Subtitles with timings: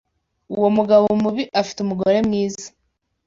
[0.55, 2.67] Uwo mugabo mubi afite umugore mwiza.